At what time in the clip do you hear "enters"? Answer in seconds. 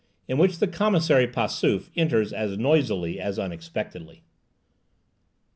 1.95-2.33